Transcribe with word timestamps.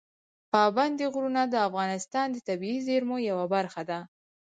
پابندي 0.53 1.05
غرونه 1.13 1.41
د 1.47 1.55
افغانستان 1.67 2.27
د 2.31 2.37
طبیعي 2.47 2.79
زیرمو 2.87 3.17
یوه 3.29 3.45
برخه 3.55 3.81
ده. 3.89 3.99